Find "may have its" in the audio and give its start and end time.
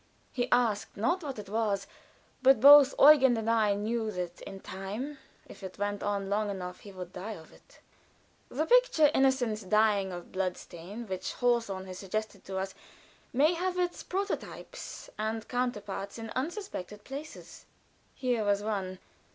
13.31-14.01